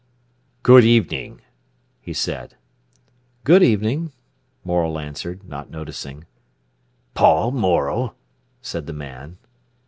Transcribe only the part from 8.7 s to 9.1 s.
the